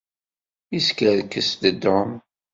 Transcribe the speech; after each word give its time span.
Iskerkes-d 0.77 1.63
Tom. 1.83 2.11